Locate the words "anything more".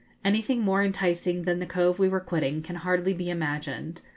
0.25-0.81